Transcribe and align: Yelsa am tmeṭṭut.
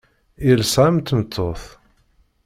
Yelsa 0.47 0.81
am 0.89 0.97
tmeṭṭut. 0.99 1.63